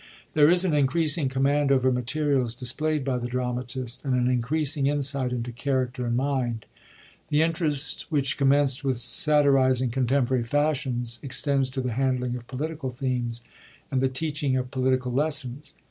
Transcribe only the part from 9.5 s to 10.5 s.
ising contemporary